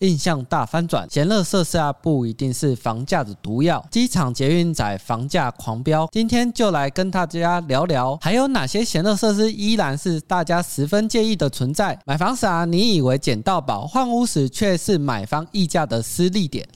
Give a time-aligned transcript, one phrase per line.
[0.00, 1.08] 印象大翻转。
[1.10, 3.82] 闲乐设施啊，不一定是房价的毒药。
[3.90, 11.98] 机场捷运仔房价狂飙，今天就来跟大家聊聊，还有哪些闲乐设施依然是大家十分介意的存在。
[12.04, 16.66] 买房时啊，你以为捡到宝，换屋时却是买方议价的失利点。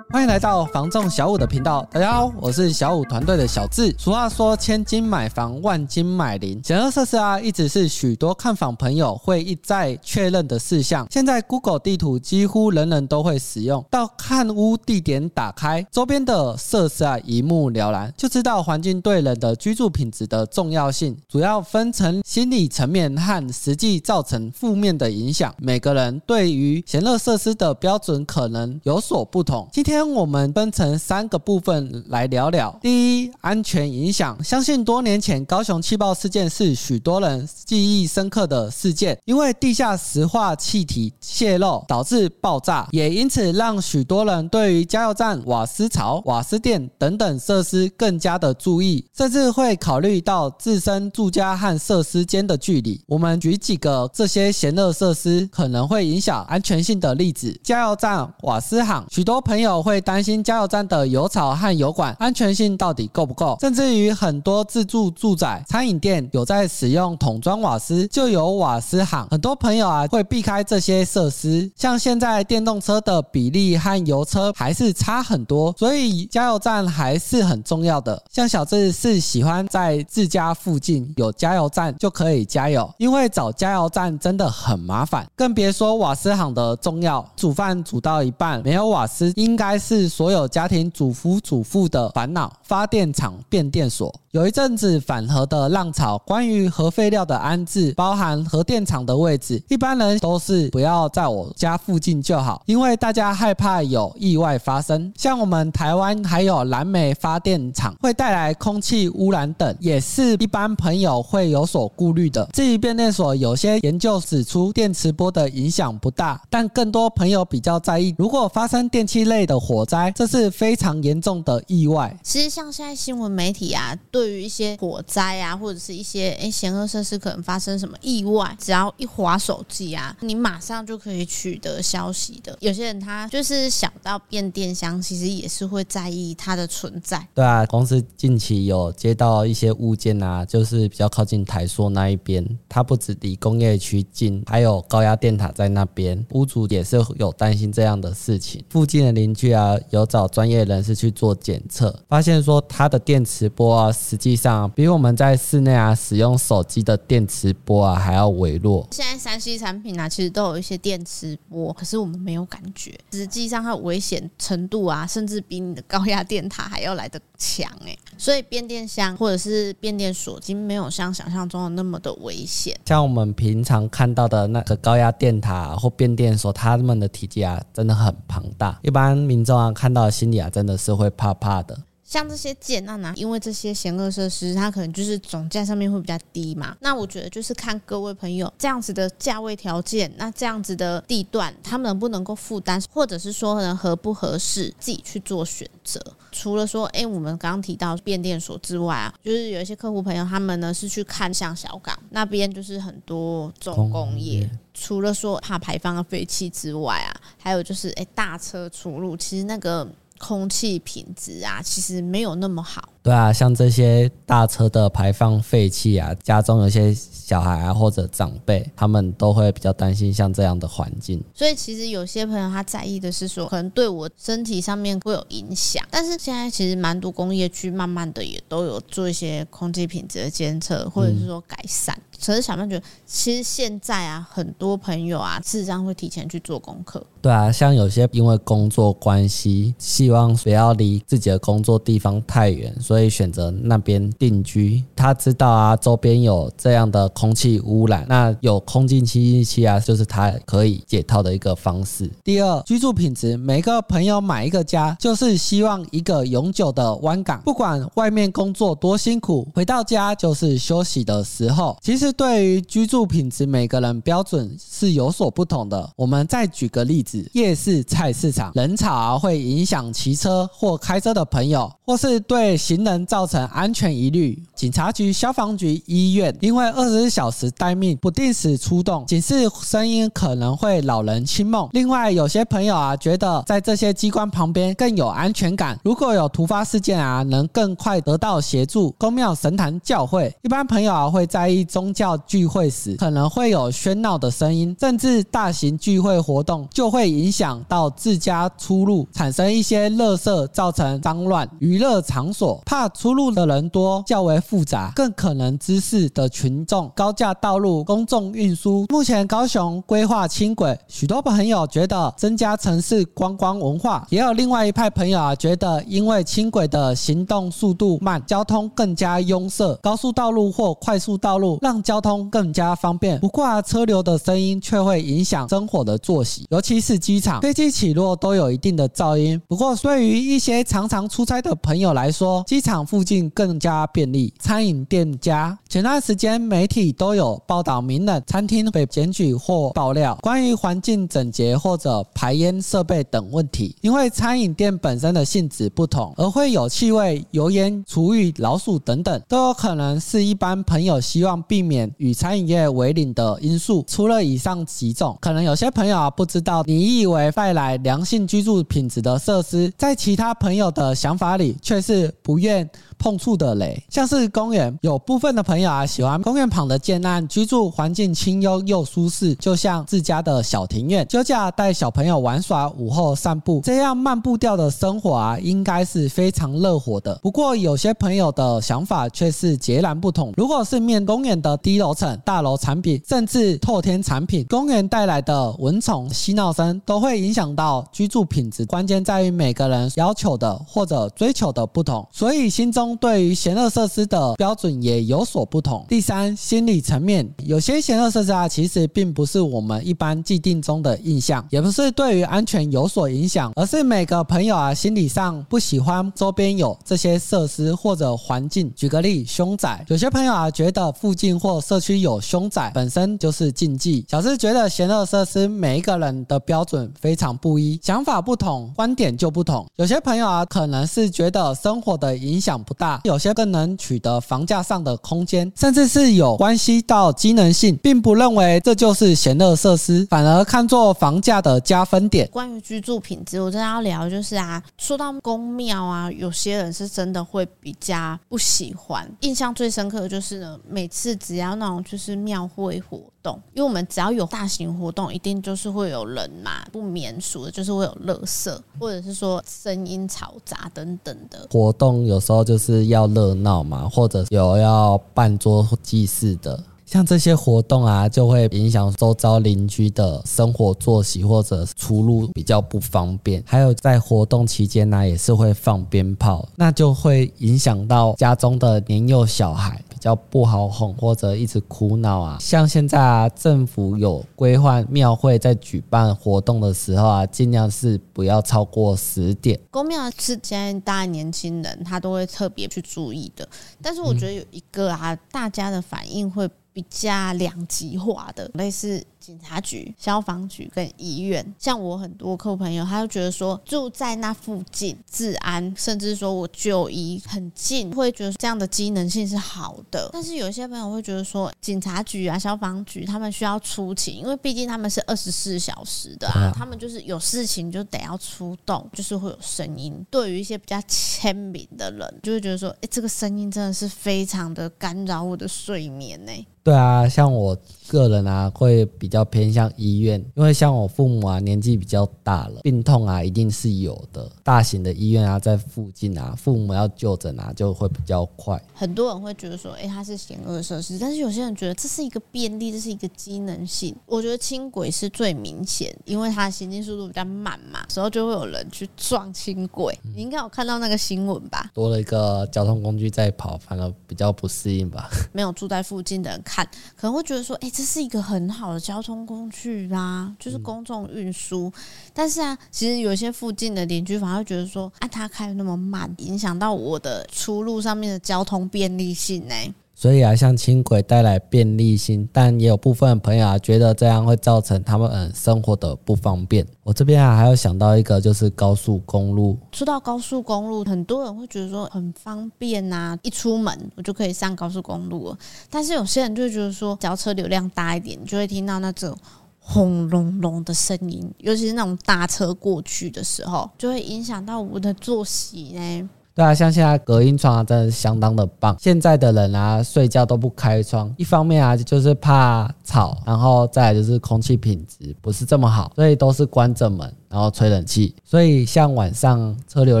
[0.12, 3.94] 欢迎来到房仲小五的频道，大家好，我是小五团队的小智。
[3.98, 6.60] 俗话说，千金买房，万金买邻。
[6.62, 11.06] 闲乐设施啊，一直是许多看房朋友会一再确认的事项。
[11.10, 21.16] 现在 Google 地图几乎人人都会使用，到看屋地点打开，周边的设施啊一目了然，就知道环境对人的居住品质的重要性。
[21.26, 25.54] 主要分成心理层面和实际造成负面的影响。
[25.56, 29.66] 每个人对于闲乐设施的标准可能有所不同。
[29.72, 30.01] 今天。
[30.10, 32.76] 我们分成三个部分来聊聊。
[32.82, 34.42] 第一，安全影响。
[34.42, 53.00] 相信多年前高雄气爆事件是许多人记忆深刻的事件，因为地下石化气体泄漏导致爆炸，也因此让许多人对于加油站、瓦斯槽、瓦斯店等等设施更加的注意，甚至会考虑到自身住家和设施间的距离。
[53.06, 59.91] 我们举几个这些闲乐设施可能会影响安全性的例子：加油站、瓦斯行，许多朋友会。
[59.92, 69.28] 会担心加油站的油槽和油管安全性到底够不够，甚至于很多自住住宅、餐饮店有在使用桶装瓦斯，就有瓦斯行。
[69.30, 71.70] 很多朋友啊会避开这些设施。
[71.76, 78.24] 像现在电动车的比例和油车还是差很多，所以加油站还是很重要的。
[78.30, 87.22] 像小智是喜欢在自家附近有加油站就可以加油，因为找加油站真的很麻烦，更别说瓦斯行的重要。
[87.36, 89.81] 煮饭煮到一半没有瓦斯，应该。
[89.82, 92.52] 是所有家庭主夫主妇的烦恼。
[92.62, 94.14] 发电厂、变电所。
[94.30, 105.12] 有一阵子反核的浪潮，关于核废料的安置，包含核电厂的位置，一般人都是不要在我家附近就好，因为大家害怕有意外发生。
[105.18, 112.48] 像我们台湾还有燃煤发电厂会带来空气污染等，也是一般朋友会有所顾虑的。
[112.54, 122.14] 至于变电所，有些研究指出电磁波的影响不大，但更多朋友比较在意，如果发生电器类的火灾，这是非常严重的意外。
[122.22, 132.56] 其实像现在新闻媒体啊，对于一些火灾啊，或者是一些诶险恶设施可能发生什么意外，只要一划手机啊，你马上就可以取得消息的。
[132.60, 137.26] 有些人他就是小到变电箱，其实也是会在意它的存在。
[137.34, 148.64] 对啊，公司近期有接到一些物件啊，就是比较靠近台塑那一边，它不止离工业区近，还有高压电塔在那边，屋主也是有担心这样的事情。
[148.70, 158.86] 附近的邻居啊，有找专业人士去做检测，发现说它的电磁波啊，实际上比我们在室内啊使用手机的电磁波啊还要微弱。
[158.90, 162.98] 现在三 C 产品啊，其实都有一些电磁波，可是我们没有感觉。
[163.12, 167.98] 实际上它危险程度啊，甚至比你的高压电塔还要来得强诶。
[168.16, 172.78] 所以变电箱或者是变电所，已经没有像想象中的那么的危险。
[172.86, 181.78] 像我们平常看到的那个高压电塔或变电所，它们的体积啊真的很庞大，一般民众啊看到心里啊真的是会怕怕的。
[182.04, 186.76] 像这些建案呢，因为这些险恶设施，它可能就是总价上面会比较低嘛。
[186.80, 196.02] 那我觉得就是看各位朋友这样子的价位条件，那这样子的地段，他们能不能够负担，或者是说能合不合适，自己去做选择。
[196.32, 204.50] 除了说，哎，我们刚刚提到变电所之外啊，就是有一些客户朋友他们呢是去看像小港那边，就是很多重工业。
[204.74, 209.88] 除了说怕排放的废气之外啊，还有就是哎大车出入，其实那个。
[210.22, 212.88] 空气品质啊，其实没有那么好。
[213.02, 221.22] 对啊，像这些大车的排放废气啊，家中有些小孩啊或者长辈，他们都会比较担心像这样的环境。
[221.34, 225.84] 所以其实有些朋友他在意的是说，可能对我身体上面会有影响。
[225.90, 231.96] 但是现在其实蛮多工业区慢慢的也都有做一些空气品质的监测，或者是说改善。
[231.98, 237.04] 嗯可是小曼觉得，其实现在啊，很多朋友啊，事实上会提前去做功课。
[237.20, 244.84] 对啊，像有些因为工作关系，希望不要离自己的工作地方太远，所所以选择那边定居。
[244.94, 252.10] 他知道啊，周边有这样的空气污染，那有空气清新器啊，就是他可以解套的一个方式。
[252.22, 261.76] 第二，居住品质，每个朋友买一个家，就是希望一个永久的湾港，不管外面工作多辛苦，回到家就是休息的时候。
[261.82, 262.12] 其实。
[262.12, 265.90] 对于居住品质，每个人标准是有所不同的。
[265.96, 274.40] 我们再举个例子，夜市菜市场人潮会影响骑车或开车的朋友，或是对行行人造成安全疑虑。
[274.54, 281.68] 警察局、消防局、医院因为二十四小时待命、不定时出动，警示声音可能会扰人清梦。
[281.72, 285.78] 另外，有些朋友啊，觉得在这些机关旁边更有安全感。
[285.84, 288.92] 如果有突发事件啊，能更快得到协助。
[288.98, 301.48] 公庙、神坛、教会，一般朋友啊会在意宗教聚会时可能会有喧闹的声音，甚至大型聚会活动就会影响到自家出入，产生一些垃圾，造成脏乱。
[301.58, 306.90] 娱乐场所怕出入的人多，较为复杂，更可能滋事的群众。
[306.96, 323.20] 高架道路、公众运输，目前高雄规划轻轨，许多朋友觉得增加城市观光文化，也有另外一派朋友啊觉得，因为轻轨的行动速度慢，交通更加拥塞，高速道路或快速道路让交通更加方便。
[323.20, 329.38] 不过啊，车流的声音却会影响生活的作息，尤其是机场飞机起落都有一定的噪音。
[329.46, 334.32] 不过，对于一些常常出差的朋友来说，机场附近更加便利。
[334.38, 343.76] 餐饮店家，前段时间媒体都有报道，名人餐厅被检举或爆料关于环境整洁或者排烟设备等问题。
[343.80, 353.84] 因为餐饮店本身的性质不同，而会有气味、油烟、厨余、老鼠等等，都有可能是一般朋友希望避免与餐饮业为邻的因素。
[353.88, 362.51] 除了以上几种，可能有些朋友啊不知道，你以为带来良性居住品质的设施，在其他朋友的想法里却是不愿
[362.98, 363.82] 碰触的雷。
[363.88, 371.06] 像是公园，有部分的朋友啊喜欢公园旁的建案，居住环境清幽又舒适，就像自家的小庭院。
[371.10, 377.18] 休假带小朋友玩耍，午后散步，这样慢步调的生活啊，应该是非常乐活的。
[377.22, 380.32] 不过有些朋友的想法却是截然不同。
[380.36, 388.64] 如果是面公园的低楼层、大楼产品，甚至透天产品，公园带来的蚊虫、嬉闹声都会影响到居住品质。
[388.66, 395.84] 关键在于每个人要求的或者追求的不同，所以心中对于闲乐设施的标准也有所不同。
[395.88, 408.72] 第三，心理层面，有些闲乐设施啊，其实并不是我们一般既定中的印象，也不是对于安全有所影响，而是每个朋友啊心理上不喜欢周边有这些设施或者环境。
[408.74, 414.04] 举个例，凶宅，有些朋友啊觉得附近或社区有凶宅本身就是禁忌。
[414.08, 419.66] 小智觉得闲乐设施每一个人的标准非常不一，想法不同，观点就不同。
[419.76, 432.26] 有些朋友啊可能是觉得生活的影响不大，有些更能取得房价上的空间，甚至是有关系到机能性，并不认为这就是闲乐设施，反而看作房价的加分点。
[432.28, 439.06] 关于居住品质，我真的要聊，就是啊，说到宫庙啊，有些人是真的会比较不喜欢。
[439.20, 451.46] 印象最深刻的就是呢，每次只要那种就是庙会活动，因为我们只要有大型活动，一定就是会有人嘛，不免俗的就是会有垃圾，或者是说声音嘈杂等等的。
[451.50, 456.62] 活动有时候就是要热闹嘛，或者有要办桌祭祀的。
[456.84, 463.42] 像这些活动啊，就会影响周遭邻居的生活作息，或者出入比较不方便。
[463.46, 472.36] 还有在活动期间呢，也是会放鞭炮，那就会影响到家中的年幼小孩，较不好哄，或者一直苦恼啊。
[472.40, 479.58] 像现在啊，政府有规划庙会在举办活动的时候啊，尽量是不要超过十点。
[479.70, 483.48] 宫庙是现在大家年轻人他都会特别去注意的，
[483.80, 486.48] 但是我觉得有一个啊，大家的反应会。
[486.74, 491.54] 比较两极化的，类似警察局、消防局跟医院。
[491.58, 500.10] 像我很多客户朋友，他就觉得说住在那附近，治安甚至说我就医很近，会觉得这样的机能性是好的。
[500.12, 510.04] 但是有些朋友会觉得说，警察局啊、消防局他们需要出勤，因为毕竟他们是二十四小时的啊，他们就是有事情就得要出动，就是会有声音。
[510.10, 516.32] 对于一些比较亲民的人，就会觉得说，哎，这个声音真的是非常的干扰我的睡眠呢。
[516.64, 517.56] 对啊，像我
[517.92, 524.26] 个人啊，会比较偏向医院，因为像我父母啊，年纪比较大了，病痛啊一定是有的。
[524.42, 528.58] 大型的医院啊，在附近啊，父母要就诊啊，就会比较快。
[528.72, 533.94] 很多人会觉得说，哎，它是险恶设施，但是有些人觉得这是一个便利，这是一个机能性。
[534.06, 539.94] 我觉得轻轨是最明显，因为它行进速度比较慢嘛，时候就会有人去撞轻轨。
[540.14, 541.70] 你应该有看到那个新闻吧？
[541.74, 545.10] 多了一个交通工具在跑，反而比较不适应吧？
[545.32, 546.40] 没有住在附近的人。
[546.42, 551.68] 看可能会觉得说，哎、欸，这是一个很好的交通工具啦，就是公众运输。
[551.68, 551.72] 嗯、
[552.14, 559.54] 但是啊，其实有些附近的邻居反而会觉得说，啊，他开的那么慢，影响到我的出路上面的交通便利性呢。
[559.94, 566.66] 所以啊，像轻轨带来便利性，但也有部分朋友啊觉得这样会造成他们嗯生活的不方便。
[566.82, 569.56] 我这边啊还有想到一个，就是高速公路。
[569.70, 575.38] 说到高速公路，很多人会觉得说很方便呐、啊，一出门我就可以上高速公路了。
[575.70, 579.16] 但是有些人就会觉得说，只要车流量大一点，就会听到那种
[579.60, 586.10] 轰隆隆的声音，尤其是那种大车过去的时候，就会影响到我的作息呢。
[586.34, 588.74] 对啊，像现在隔音窗啊，真的是相当的棒。
[588.80, 598.14] 现在的人啊，睡觉都不开窗，一方面啊，就是怕吵，然后再来就是空气品质不是这么好，所以都是关着门，然后吹冷气。
[598.24, 600.00] 所以像晚上车流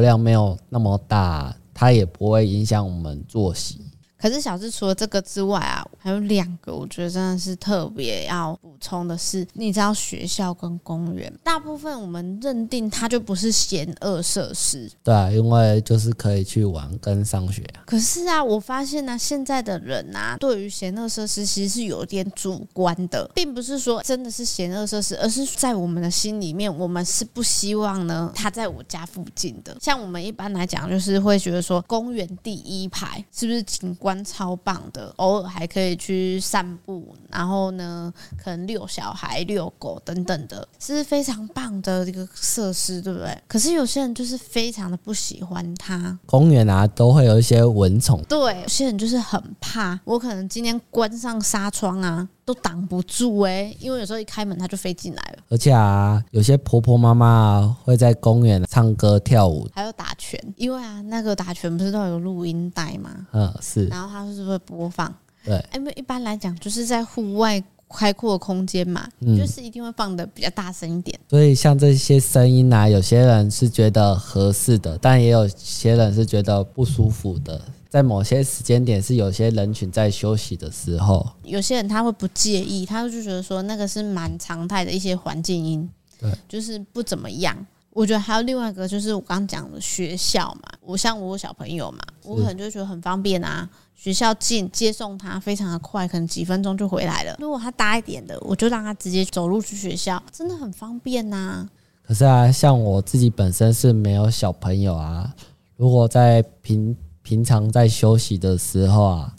[0.00, 3.80] 量没有那么大，它也不会影响我们作息。
[4.18, 17.64] 可是小智除了这个之外啊，还有两个我觉得真的是特别要补充的是，你知道学校跟公园，大部分我们认定它就不是闲恶设施，对啊，因为就是可以去玩跟上学。
[17.86, 29.76] 可是啊，我发现呢、啊，现在的人啊，对于闲恶设施其实是有点主观的，并不是说真的是闲恶设施，而是在我们的心里面，我们是不希望呢它在我家附近的。
[29.80, 43.36] 像我们一般来讲，就是会觉得说，公园第一排是不是景观超棒的，偶尔还可以去散步，然后呢，可能遛小孩、遛狗等等的，是非常棒的一个设施，对不对？
[43.46, 46.18] 可是有些人就是非常的不喜欢它。
[46.26, 49.98] 公园啊，都会有一些蚊虫，对，有些人就是很怕。
[50.04, 55.42] 我可能今天关上纱窗啊，都挡不住哎、欸，因为有时候一开门它就飞进来了。
[55.48, 63.10] 而且啊，有些婆婆妈妈会在公园唱歌跳舞，还有打拳，因为啊，那个打拳不是都有录音带吗？
[63.32, 63.86] 嗯，是。
[63.86, 65.12] 然后它是不是会播放？
[65.44, 71.18] 对，因为一般来讲就是在户外开阔空间嘛，嗯，就是一定会放的比较大声一点。
[71.28, 77.60] 所以像这些声音啊，有些人是觉得合适的，但也有些人是觉得不舒服的。
[77.90, 87.54] 在某些时间点，是有些人群在休息的时候，有些人他会不介意，他就觉得说那个是蛮常态的一些环境音，对，就是不怎么样。
[87.92, 97.36] 我觉得还有另外一个，就是我刚刚讲的学校嘛，我像我小朋友嘛，我可能就觉得很方便啊，学校近，接送他非常的快，可能几分钟就回来了。
[97.38, 101.68] 如果他大一点的，我就让他直接走路去学校，真的很方便呐、啊。
[102.02, 105.30] 可是啊，像我自己本身是没有小朋友啊，
[105.76, 109.34] 如果在平平常在休息的时候啊，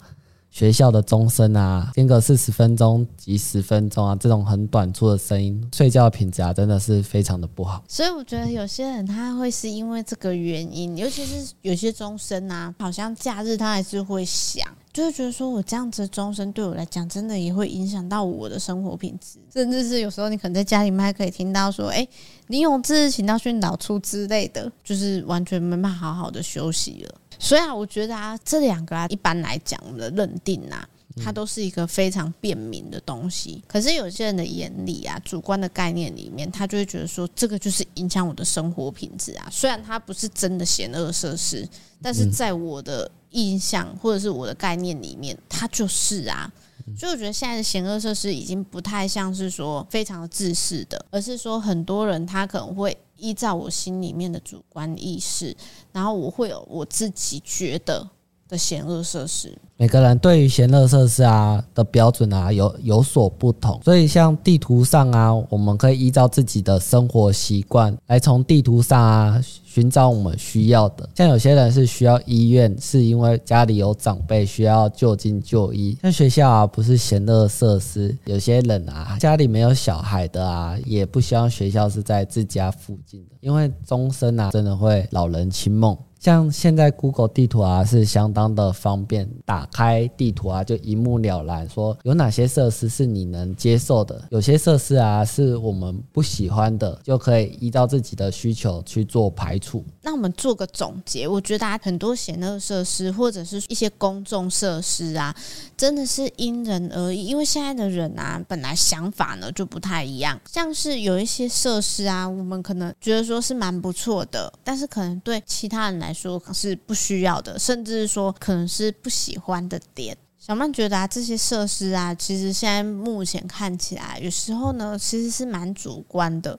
[0.54, 7.82] 学校的钟声啊，间隔四十分钟及十分钟啊，这种很短促的声音，睡觉的品质啊，真的是非常的不好。
[7.88, 22.06] 所以我觉得有些人他会是因为这个原因，尤其是有些钟声啊，好像假日他还是会响，就是觉得说我这样子的钟声对我来讲，真的也会影响到我的生活品质，甚至是有时候你可能在家里面还可以听到说，哎，
[22.46, 27.14] 你有志请到训导处之类的，就是完全没办法好好的休息了。
[27.44, 30.88] 所以啊，我觉得啊，这两个啊，一般来讲，我们的认定啊，
[31.22, 33.62] 它都是一个非常便民的东西。
[33.68, 39.46] 可是有些人的眼里啊，主观的概念里面，他就会觉得说，这个就是影响我的生活品质啊。
[39.52, 41.68] 虽然它不是真的险恶设施，
[42.00, 46.50] 但是在我的印象或者是我的概念里面，它就是啊。
[46.96, 52.96] 所以我觉得现在的邪恶设施已经不太像是说非常自私的，而是说很多人他可能会。
[53.16, 55.56] 依照我心里面的主观意识，
[55.92, 58.06] 然后我会有我自己觉得
[58.48, 59.56] 的嫌恶设施。
[59.76, 71.08] 每个人对于嫌恶设施啊的标准啊有有所不同，所以像地图上啊，我们可以依照自己的生活习惯来从地图上啊寻找我们需要的。
[71.16, 75.98] 像有些人是需要医院，是因为家里有长辈需要就近就医。
[76.00, 78.16] 像学校啊，不是嫌恶设施。
[78.26, 85.98] 有些人啊，家里没有小孩的啊，也不希望学校是在自家附近的，因为终身啊，真的会老人清梦。
[86.24, 99.84] 像现在 Google 地图啊，是相当的方便，打开地图啊，就一目了然，说有哪些设施是你能接受的，有些设施啊是我们不喜欢的，就可以依照自己的需求去做排除。
[100.00, 105.36] 那我们做个总结，我觉得大家很多嫌恶设施或者是一些公众设施啊，
[105.76, 120.16] 真的是因人而异，因为现在的人啊，本来想法呢就不太一样，像是有一些设施啊，我们可能觉得说是蛮不错的，但是可能对其他人来说，是不需要的，甚至说可能是不喜欢的点。
[120.38, 126.58] 小曼觉得啊，这些设施啊，其实现在目前看起来，有时候呢，其实是蛮主观的。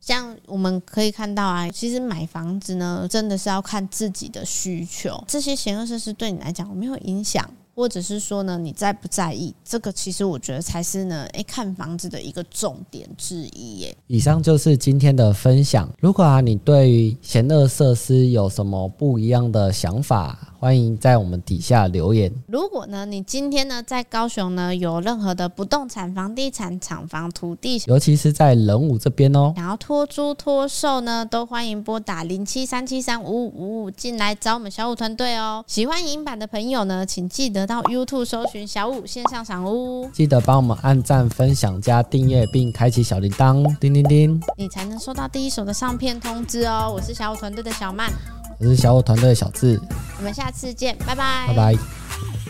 [0.00, 5.22] 像我们可以看到啊，其实买房子呢，真的是要看自己的需求。
[5.28, 7.48] 这些邪恶设施对你来讲有没有影响？
[7.82, 9.90] 或者是说呢，你在不在意这个？
[9.90, 13.96] 其实我觉得才是呢，诶，看房子的一个重点之一耶。
[14.06, 15.92] 以上就是今天的分享。
[15.98, 22.32] 如果啊，你对于闲乐设施有什么不一样的想法，欢迎在我们底下留言。
[22.46, 35.64] 如果呢，你今天呢在高雄呢有任何的不动产、房地产、厂房、土地，尤其是在仁武这边哦，想要托租托售呢，都欢迎拨打零七三七三五五五五进来找我们小五团队哦。
[35.66, 46.88] 喜欢影版的朋友呢，请记得到 YouTube 搜寻小五线上赏屋，记得帮我们按赞、分享、加订阅，并开启小铃铛，叮叮叮，你才能收到第一手的上片通知哦。
[46.94, 48.12] 我是小五团队的小曼，
[48.58, 49.80] 我是小五团队的小智，
[50.18, 52.41] 我们下次见，拜拜，拜拜。